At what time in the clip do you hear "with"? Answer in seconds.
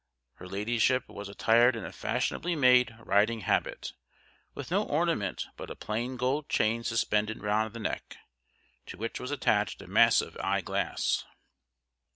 4.55-4.71